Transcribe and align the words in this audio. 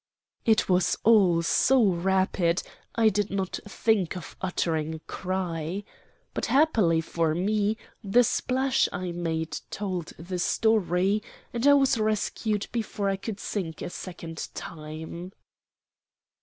"It 0.45 0.67
was 0.67 0.97
all 1.03 1.43
so 1.43 1.85
rapid 1.85 2.63
I 2.95 3.09
did 3.09 3.29
not 3.29 3.59
think 3.67 4.17
of 4.17 4.35
uttering 4.41 4.95
a 4.95 4.99
cry. 5.01 5.83
But 6.33 6.47
happily 6.47 7.01
for 7.01 7.35
me 7.35 7.77
the 8.03 8.23
splash 8.23 8.89
I 8.91 9.11
made 9.11 9.59
told 9.69 10.07
the 10.17 10.39
story, 10.39 11.21
and 11.53 11.67
I 11.67 11.75
was 11.75 11.99
rescued 11.99 12.65
before 12.71 13.09
I 13.09 13.15
could 13.15 13.39
sink 13.39 13.83
a 13.83 13.91
second 13.91 14.47
time. 14.55 15.33